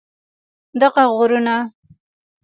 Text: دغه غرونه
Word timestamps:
دغه 0.81 1.03
غرونه 1.15 1.55